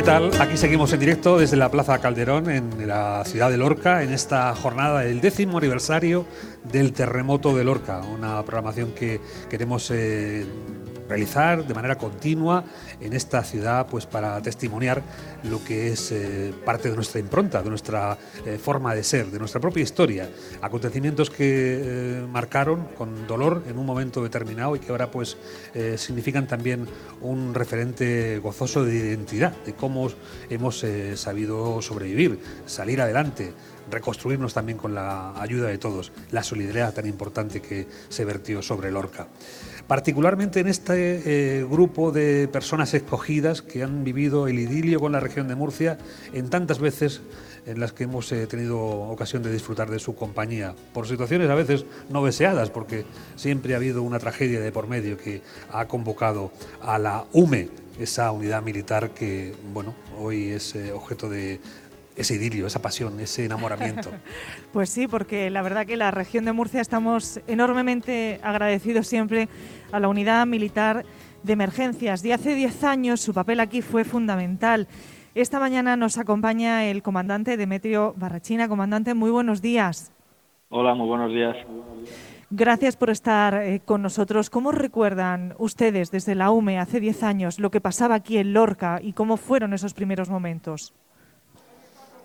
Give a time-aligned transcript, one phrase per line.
[0.00, 0.30] ¿Qué tal?
[0.40, 4.54] Aquí seguimos en directo desde la Plaza Calderón, en la ciudad de Lorca, en esta
[4.54, 6.24] jornada del décimo aniversario
[6.72, 9.20] del terremoto de Lorca, una programación que
[9.50, 10.46] queremos eh,
[11.10, 12.64] realizar de manera continua
[13.00, 15.02] en esta ciudad pues para testimoniar
[15.42, 19.38] lo que es eh, parte de nuestra impronta, de nuestra eh, forma de ser, de
[19.38, 20.30] nuestra propia historia.
[20.62, 25.36] Acontecimientos que eh, marcaron con dolor en un momento determinado y que ahora pues
[25.96, 26.86] significan también
[27.20, 30.08] un referente gozoso de identidad, de cómo
[30.48, 30.84] hemos
[31.14, 33.52] sabido sobrevivir, salir adelante,
[33.90, 38.90] reconstruirnos también con la ayuda de todos, la solidaridad tan importante que se vertió sobre
[38.90, 39.28] Lorca.
[39.86, 45.20] Particularmente en este eh, grupo de personas escogidas que han vivido el idilio con la
[45.20, 45.98] región de Murcia
[46.32, 47.22] en tantas veces
[47.66, 51.54] en las que hemos eh, tenido ocasión de disfrutar de su compañía, por situaciones a
[51.54, 53.04] veces no deseadas, porque
[53.36, 55.42] siempre ha habido una tragedia de por medio que
[55.72, 61.60] ha convocado a la UME, esa unidad militar que, bueno, hoy es eh, objeto de
[62.16, 64.10] ese idilio, esa pasión, ese enamoramiento.
[64.72, 69.48] pues sí, porque la verdad que la región de Murcia estamos enormemente agradecidos siempre
[69.92, 71.04] a la unidad militar
[71.42, 72.22] de emergencias.
[72.22, 74.88] De hace 10 años su papel aquí fue fundamental.
[75.34, 78.68] Esta mañana nos acompaña el comandante Demetrio Barrachina.
[78.68, 80.12] Comandante, muy buenos días.
[80.68, 81.56] Hola, muy buenos días.
[82.50, 84.50] Gracias por estar eh, con nosotros.
[84.50, 88.98] ¿Cómo recuerdan ustedes desde la UME hace 10 años lo que pasaba aquí en Lorca
[89.00, 90.92] y cómo fueron esos primeros momentos?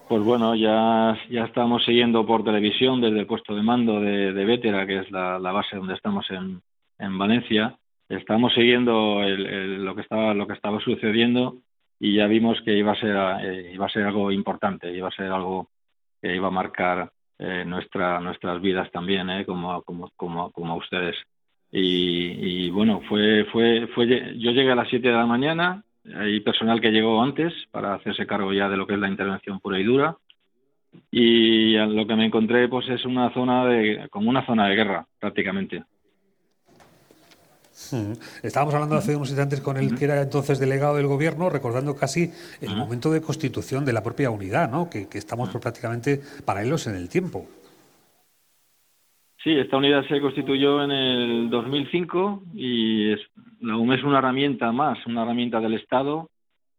[0.07, 4.45] Pues bueno, ya, ya estamos siguiendo por televisión desde el puesto de mando de, de
[4.45, 6.61] Vétera, que es la, base donde estamos en,
[6.99, 7.77] en Valencia.
[8.07, 11.57] Estamos siguiendo lo que estaba lo que estaba sucediendo
[11.99, 15.15] y ya vimos que iba a ser eh, iba a ser algo importante, iba a
[15.15, 15.69] ser algo
[16.21, 21.15] que iba a marcar eh, nuestra, nuestras vidas también, eh, como, como, como, como ustedes.
[21.71, 25.83] Y, y, bueno, fue, fue, fue, yo llegué a las 7 de la mañana,
[26.13, 29.59] hay personal que llegó antes para hacerse cargo ya de lo que es la intervención
[29.59, 30.17] pura y dura.
[31.11, 35.07] Y lo que me encontré pues es una zona de, como una zona de guerra
[35.19, 35.83] prácticamente.
[38.41, 42.31] Estábamos hablando hace unos instantes con el que era entonces delegado del gobierno, recordando casi
[42.61, 44.89] el momento de constitución de la propia unidad, ¿no?
[44.89, 47.47] que, estamos prácticamente paralelos en el tiempo.
[49.45, 53.19] Sí, esta unidad se constituyó en el 2005 y es,
[53.61, 56.31] UME es una herramienta más, una herramienta del Estado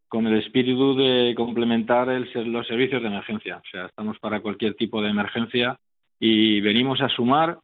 [0.08, 3.58] con el espíritu de complementar el, los servicios de emergencia.
[3.58, 5.78] O sea, estamos para cualquier tipo de emergencia
[6.18, 7.56] y venimos a sumar,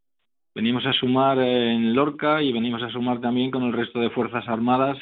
[0.55, 4.47] venimos a sumar en Lorca y venimos a sumar también con el resto de Fuerzas
[4.47, 4.99] Armadas,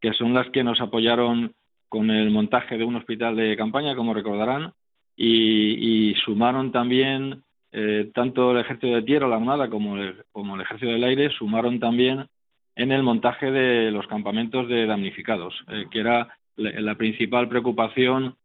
[0.00, 1.52] que son las que nos apoyaron
[1.88, 4.72] con el montaje de un hospital de campaña, como recordarán,
[5.16, 7.44] y sumaron también
[7.78, 10.14] eh, tanto el ejército de tierra, la armada, como el,
[10.62, 12.26] ejército del aire sumaron también
[12.74, 18.36] en el montaje de los campamentos de damnificados, eh, que era la, principal preocupación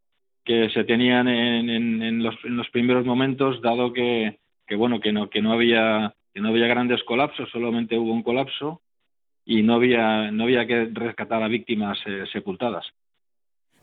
[0.43, 5.13] que se tenían en, en, los, en, los, primeros momentos, dado que, que bueno que
[5.13, 8.81] no que no había que no había grandes colapsos, solamente hubo un colapso
[9.45, 12.85] y no había no había que rescatar a víctimas eh, sepultadas.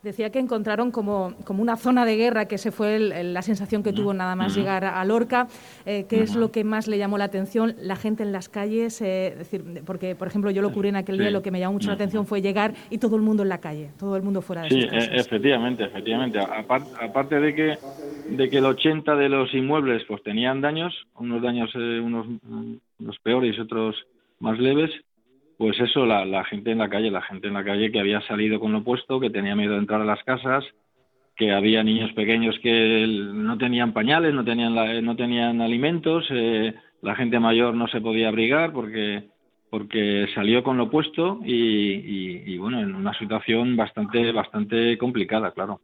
[0.01, 3.91] Decía que encontraron como, como, una zona de guerra, que se fue la sensación que
[3.91, 5.47] tuvo nada más llegar a Lorca.
[5.85, 7.75] Eh, ¿Qué es lo que más le llamó la atención?
[7.81, 11.17] La gente en las calles, eh, decir, porque, por ejemplo, yo lo cubrí en aquel
[11.17, 13.49] día, lo que me llamó mucho la atención fue llegar y todo el mundo en
[13.49, 16.39] la calle, todo el mundo fuera de Sí, e, efectivamente, efectivamente.
[16.39, 17.77] Aparte, de que
[18.29, 22.27] de que el 80 de los inmuebles pues tenían daños, unos daños eh, unos,
[22.99, 23.95] unos peores y otros
[24.39, 24.91] más leves,
[25.59, 28.21] pues eso, la, la, gente en la calle, la gente en la calle que había
[28.21, 30.63] salido con lo opuesto, que tenía miedo de entrar a las casas,
[31.35, 37.13] que había niños pequeños que no tenían pañales, no tenían, no tenían alimentos, eh, la
[37.15, 39.25] gente mayor no se podía abrigar porque
[39.69, 45.51] porque salió con lo opuesto y, y, y bueno en una situación bastante bastante complicada
[45.51, 45.81] claro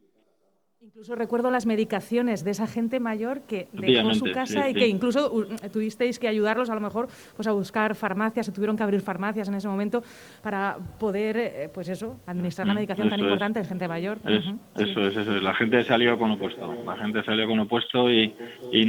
[0.95, 5.29] Incluso recuerdo las medicaciones de esa gente mayor que dejó su casa y que incluso
[5.73, 9.49] tuvisteis que ayudarlos a lo mejor pues a buscar farmacias, se tuvieron que abrir farmacias
[9.49, 10.03] en ese momento
[10.41, 14.19] para poder, eh, pues eso, administrar la mm, medicación tan importante de gente mayor.
[14.25, 15.43] Eso es, eso es.
[15.43, 18.33] La gente salió con opuesto, la gente salió con opuesto y,
[18.71, 18.85] y,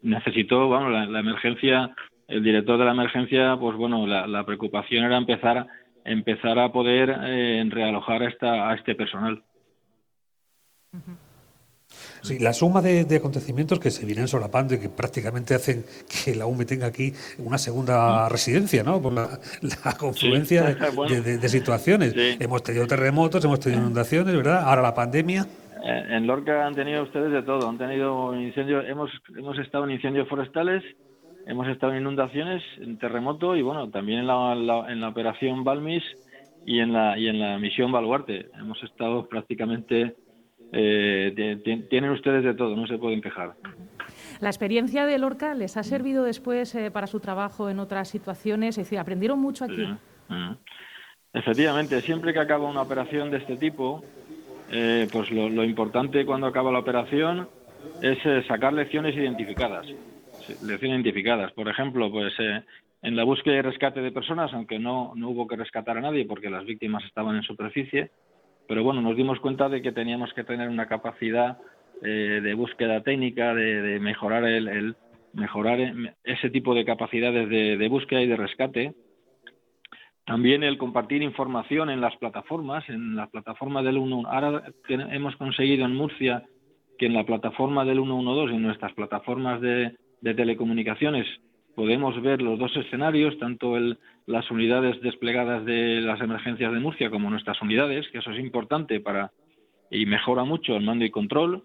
[0.00, 1.94] necesitó, bueno, la, emergencia,
[2.28, 5.66] el director de la emergencia, pues bueno, la, preocupación era empezar,
[6.06, 9.42] empezar a poder eh, realojar a, esta, a este personal.
[12.22, 16.46] Sí, la suma de, acontecimientos que se vienen solapando y que prácticamente hacen que la
[16.46, 19.00] UME tenga aquí una segunda residencia, ¿no?
[19.00, 19.38] Por la,
[19.98, 22.14] confluencia de, situaciones.
[22.16, 24.62] Hemos tenido terremotos, hemos tenido inundaciones, ¿verdad?
[24.64, 25.46] Ahora la pandemia.
[25.82, 27.68] En Lorca han tenido ustedes de todo.
[27.68, 30.82] Han tenido incendios, hemos, hemos estado en incendios forestales,
[31.46, 36.02] hemos estado en inundaciones, en terremoto y bueno, también en la, en la operación Balmis
[36.66, 38.50] y en la y en la misión Baluarte.
[38.58, 40.16] Hemos estado prácticamente
[40.72, 43.54] eh, tienen ustedes de todo, no se pueden quejar.
[44.40, 48.78] La experiencia de Lorca les ha servido después eh, para su trabajo en otras situaciones,
[48.78, 49.86] es decir, aprendieron mucho aquí.
[51.32, 54.04] Efectivamente, siempre que acaba una operación de este tipo,
[54.70, 57.48] eh, pues lo, importante cuando acaba la operación
[58.02, 59.86] es sacar lecciones identificadas.
[60.48, 61.52] Lecciones identificadas.
[61.52, 62.32] Por ejemplo, pues
[63.02, 66.26] en la búsqueda y rescate de personas, aunque no, no hubo que rescatar a nadie
[66.26, 68.10] porque las víctimas estaban en superficie,
[68.68, 71.58] pero bueno, nos dimos cuenta de que teníamos que tener una capacidad
[72.02, 74.94] eh, de búsqueda técnica, de, mejorar el,
[75.32, 75.78] mejorar
[76.22, 78.94] ese tipo de capacidades de, búsqueda y de rescate.
[80.26, 84.24] También el compartir información en las plataformas, en la plataforma del 1.
[84.26, 86.44] Ahora hemos conseguido en Murcia
[86.98, 91.26] que en la plataforma del 112, en nuestras plataformas de telecomunicaciones,
[91.78, 97.08] podemos ver los dos escenarios, tanto el, las unidades desplegadas de las emergencias de Murcia
[97.08, 99.30] como nuestras unidades, que eso es importante para
[99.88, 101.62] y mejora mucho el mando y control.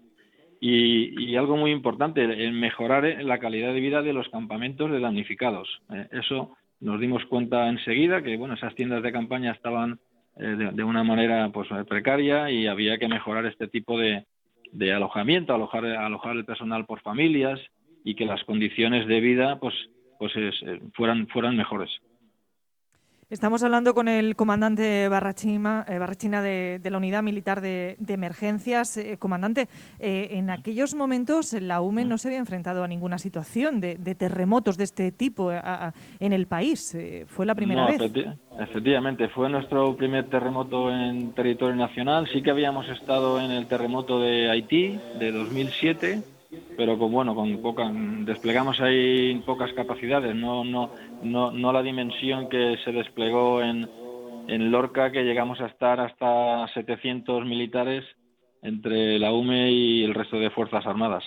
[0.60, 5.68] Y, algo muy importante, el mejorar la calidad de vida de los campamentos de damnificados.
[5.92, 9.98] Eh, eso nos dimos cuenta enseguida que bueno, esas tiendas de campaña estaban
[10.38, 14.26] eh, de, una manera pues precaria y había que mejorar este tipo de,
[14.70, 17.58] de alojamiento, alojar, alojar el personal por familias
[18.04, 19.74] y que las condiciones de vida pues
[20.18, 21.90] pues eh, fueran, fueran mejores.
[23.30, 28.98] Estamos hablando con el comandante Barrachina, eh, Barrachina de, la Unidad Militar de, Emergencias.
[28.98, 29.68] Eh, comandante,
[29.98, 34.84] en aquellos momentos la UME no se había enfrentado a ninguna situación de, terremotos de
[34.84, 36.96] este tipo en el país.
[37.26, 38.00] ¿Fue la primera vez?
[38.60, 42.28] efectivamente, fue nuestro primer terremoto en territorio nacional.
[42.30, 46.33] Sí que habíamos estado en el terremoto de Haití de 2007
[46.76, 50.90] pero con bueno con poca desplegamos ahí pocas capacidades no no
[51.22, 53.88] no no la dimensión que se desplegó en
[54.48, 58.04] en Lorca que llegamos a estar hasta 700 militares
[58.62, 61.24] entre la UME y el resto de fuerzas armadas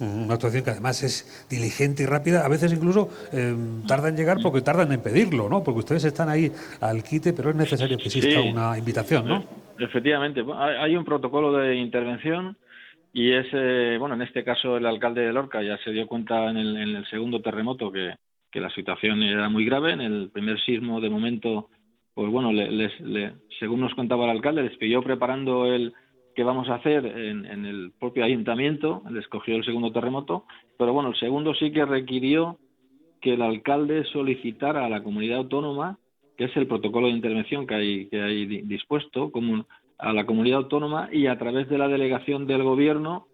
[0.00, 3.54] una actuación que además es diligente y rápida, a veces incluso eh,
[3.86, 5.62] tarda en llegar porque tardan en pedirlo, ¿no?
[5.62, 6.50] Porque ustedes están ahí
[6.80, 9.44] al quite, pero es necesario que exista una invitación, ¿no?
[9.78, 12.56] Efectivamente, hay un protocolo de intervención
[13.16, 13.46] y es,
[14.00, 17.40] bueno, en este caso el alcalde de Lorca ya se dio cuenta en el, segundo
[17.40, 18.12] terremoto que,
[18.54, 19.92] la situación era muy grave.
[19.92, 21.68] En el primer sismo, de momento,
[22.12, 22.92] pues bueno, les,
[23.60, 25.92] según nos contaba el alcalde, les pidió preparando el
[26.34, 30.44] que vamos a hacer en, en el propio ayuntamiento, les cogió el segundo terremoto,
[30.76, 32.58] pero bueno, el segundo sí que requirió
[33.20, 35.98] que el alcalde solicitara a la comunidad autónoma,
[36.36, 39.66] que es el protocolo de intervención que hay, que hay dispuesto, como
[39.98, 43.28] a la comunidad autónoma y a través de la delegación del gobierno,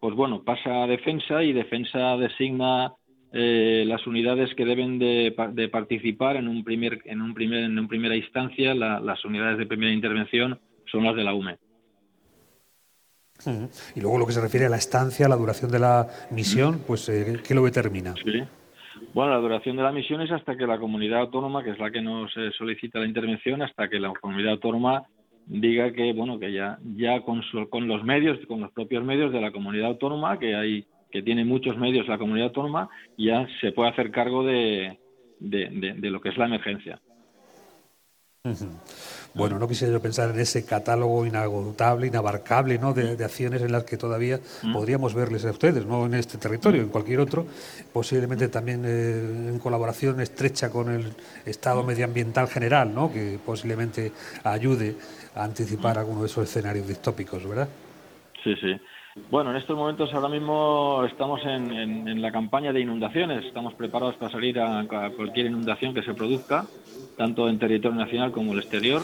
[0.00, 2.94] pues bueno, pasa a defensa y defensa designa
[3.32, 5.32] eh, las unidades que deben de,
[5.70, 9.92] participar en un primer en un primer en una primera instancia las unidades de primera
[9.92, 10.58] intervención
[10.90, 11.58] son las de la UME.
[13.94, 16.82] Y luego lo que se refiere a la estancia, a la duración de la misión,
[16.86, 18.14] pues eh, ¿qué lo determina?
[18.22, 18.42] Sí.
[19.14, 21.90] Bueno, la duración de la misión es hasta que la comunidad autónoma, que es la
[21.90, 25.04] que nos eh, solicita la intervención, hasta que la comunidad autónoma
[25.50, 29.40] diga que bueno que ya ya con, con los medios con los propios medios de
[29.40, 32.88] la comunidad autónoma que hay que tiene muchos medios la comunidad autónoma
[33.18, 34.96] ya se puede hacer cargo de,
[35.40, 37.00] de, lo que es la emergencia
[39.34, 42.92] bueno, no quisiera yo pensar en ese catálogo inagotable, inabarcable, ¿no?
[42.92, 44.72] De, acciones en las que todavía mm.
[44.72, 47.46] podríamos verles a ustedes, no en este territorio, en cualquier otro,
[47.92, 51.12] posiblemente también eh, en colaboración estrecha con el
[51.46, 53.12] Estado medioambiental general, ¿no?
[53.12, 54.12] Que posiblemente
[54.44, 54.96] ayude
[55.34, 57.68] a anticipar alguno de esos escenarios distópicos, ¿verdad?
[58.42, 58.80] Sí, sí.
[59.28, 63.44] Bueno, en estos momentos ahora mismo estamos en, la campaña de inundaciones.
[63.44, 64.86] Estamos preparados para salir a,
[65.16, 66.66] cualquier inundación que se produzca,
[67.16, 69.02] tanto en territorio nacional como el exterior.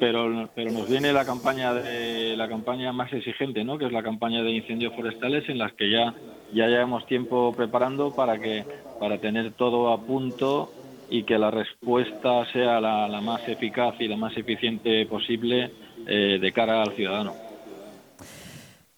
[0.00, 3.78] Pero, pero nos viene la campaña de la campaña más exigente, ¿no?
[3.78, 6.14] Que es la campaña de incendios forestales, en las que ya
[6.54, 8.64] ya llevamos tiempo preparando para que
[9.00, 10.72] para tener todo a punto
[11.10, 15.70] y que la respuesta sea la, más eficaz y la más eficiente posible
[16.06, 17.43] eh, de cara al ciudadano.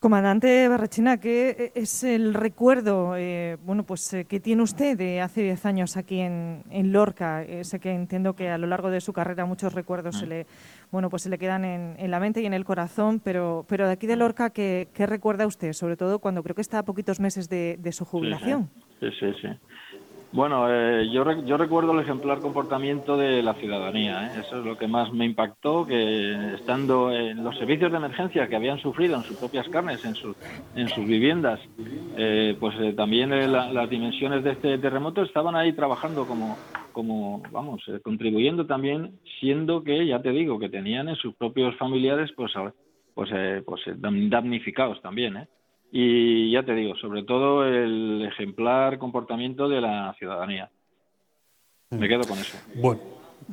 [0.06, 5.42] Comandante Barrachina, ¿qué es el recuerdo eh, bueno, pues, eh, que tiene usted de hace
[5.42, 7.44] 10 años aquí en, Lorca?
[7.62, 10.28] sé que entiendo que a lo largo de su carrera muchos recuerdos se, mm.
[10.28, 10.46] le,
[10.92, 13.94] bueno, pues, se le quedan en, la mente y en el corazón, pero, pero de
[13.94, 15.72] aquí de Lorca, ¿qué, recuerda usted?
[15.72, 18.70] Sobre todo cuando creo que está a poquitos meses de, su jubilación.
[19.00, 19.26] sí, sí.
[19.42, 19.48] sí.
[20.32, 24.26] Bueno, eh, yo, yo recuerdo el ejemplar comportamiento de la ciudadanía.
[24.26, 24.40] ¿eh?
[24.40, 28.56] Eso es lo que más me impactó, que estando en los servicios de emergencia que
[28.56, 30.36] habían sufrido en sus propias carnes, en, sus
[30.74, 31.60] en sus viviendas,
[32.16, 36.56] eh, pues también las dimensiones de este terremoto estaban ahí trabajando como,
[36.96, 41.76] como, vamos, eh, contribuyendo también, siendo que, ya te digo, que tenían en sus propios
[41.76, 42.52] familiares, pues,
[43.12, 45.46] pues, eh, pues damnificados también, ¿eh?
[45.92, 50.70] Y ya te digo, sobre todo el ejemplar comportamiento de la ciudadanía.
[51.90, 52.58] Me quedo con eso.
[52.74, 53.00] Bueno,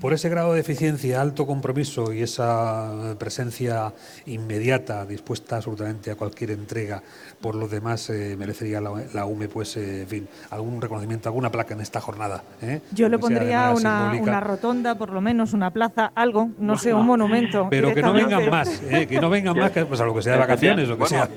[0.01, 3.93] por ese grado de eficiencia, alto compromiso y esa presencia
[4.25, 7.03] inmediata, dispuesta absolutamente a cualquier entrega,
[7.39, 11.75] por lo demás eh, merecería la, UME, pues, eh, en fin, algún reconocimiento, alguna placa
[11.75, 12.43] en esta jornada.
[12.61, 12.81] ¿eh?
[12.91, 17.67] Yo le pondría una, rotonda, por lo menos, una plaza, algo, no sé, un monumento.
[17.69, 20.33] Pero que no vengan más, que no vengan más, que, pues a lo que sea
[20.33, 21.29] de vacaciones o que sea.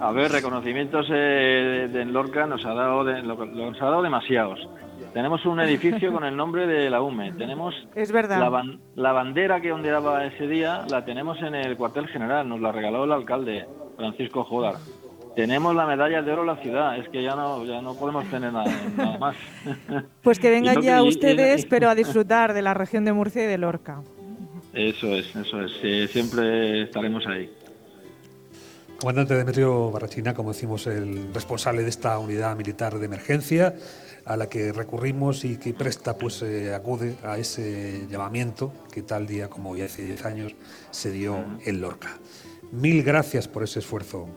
[0.00, 4.68] A ver, reconocimientos de Lorca nos ha dado, nos ha dado demasiados.
[5.12, 7.32] Tenemos un edificio con el nombre de la UME.
[7.32, 8.38] Tenemos es verdad.
[8.94, 12.48] La, bandera que ondeaba ese día la tenemos en el cuartel general.
[12.48, 14.76] Nos la regaló el alcalde Francisco Jodar.
[15.36, 16.98] Tenemos la medalla de oro la ciudad.
[16.98, 18.70] Es que ya no ya no podemos tener nada,
[19.18, 19.36] más.
[20.22, 23.58] Pues que vengan ya ustedes, pero a disfrutar de la región de Murcia y de
[23.58, 24.02] Lorca.
[24.72, 26.10] Eso es, eso es.
[26.10, 27.50] siempre estaremos ahí.
[29.02, 33.74] Comandante Demetrio Barrachina, como decimos, el responsable de esta unidad militar de emergencia
[34.24, 39.26] a la que recurrimos y que presta, pues eh, acude a ese llamamiento que tal
[39.26, 40.54] día como hoy hace 10 años
[40.92, 42.10] se dio en Lorca.
[42.70, 44.28] Mil gracias por ese esfuerzo.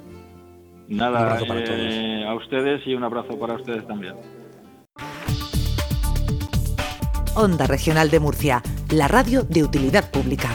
[0.88, 1.78] Nada, un abrazo para todos.
[1.80, 4.16] Eh, a ustedes y un abrazo para ustedes también.
[7.36, 10.50] Onda Regional de Murcia, la radio de utilidad pública.